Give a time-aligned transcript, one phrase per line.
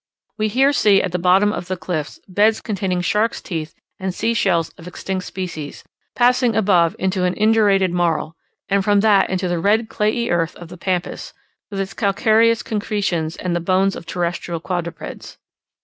[0.35, 4.33] We here see at the bottom of the cliffs, beds containing sharks' teeth and sea
[4.33, 5.83] shells of extinct species,
[6.15, 8.35] passing above into an indurated marl,
[8.67, 11.33] and from that into the red clayey earth of the Pampas,
[11.69, 15.37] with its calcareous concretions and the bones of terrestrial quadrupeds.